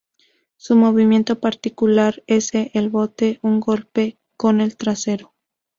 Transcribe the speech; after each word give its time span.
Su 0.57 0.75
movimiento 0.75 1.39
particular 1.39 2.23
ese 2.25 2.71
el 2.73 2.89
"bote", 2.89 3.37
un 3.43 3.59
golpe 3.59 4.17
con 4.35 4.59
el 4.59 4.75
trasero. 4.75 5.35